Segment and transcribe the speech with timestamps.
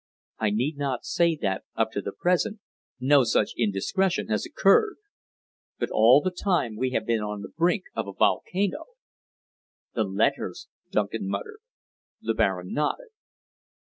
[0.39, 2.59] I need not say that, up to the present,
[2.99, 4.95] no such indiscretion has occurred.
[5.77, 8.85] But all the time we have been on the brink of a volcano!"
[9.93, 11.59] "The letters!" Duncan muttered.
[12.19, 13.09] The Baron nodded.